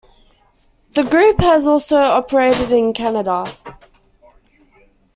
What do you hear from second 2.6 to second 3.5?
in Canada.